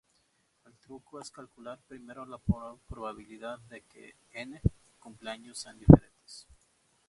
[0.69, 2.39] El truco es calcular primero la
[2.87, 4.59] probabilidad de que "n"
[4.97, 6.47] cumpleaños sean "diferentes".